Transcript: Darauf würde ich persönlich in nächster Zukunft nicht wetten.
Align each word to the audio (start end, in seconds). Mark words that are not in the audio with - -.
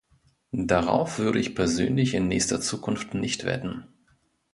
Darauf 0.55 1.19
würde 1.19 1.37
ich 1.37 1.53
persönlich 1.53 2.15
in 2.15 2.27
nächster 2.27 2.59
Zukunft 2.59 3.13
nicht 3.13 3.43
wetten. 3.45 3.85